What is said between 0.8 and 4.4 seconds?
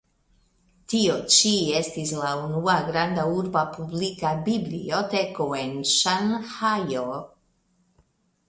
Tio ĉi estis la unua granda urba publika